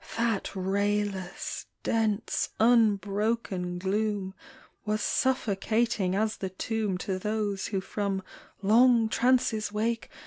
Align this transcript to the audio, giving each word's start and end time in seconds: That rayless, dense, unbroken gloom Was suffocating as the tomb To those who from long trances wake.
That 0.17 0.49
rayless, 0.55 1.67
dense, 1.83 2.49
unbroken 2.59 3.77
gloom 3.77 4.33
Was 4.83 5.01
suffocating 5.03 6.15
as 6.15 6.37
the 6.37 6.49
tomb 6.49 6.97
To 6.97 7.19
those 7.19 7.67
who 7.67 7.81
from 7.81 8.23
long 8.63 9.09
trances 9.09 9.71
wake. 9.71 10.09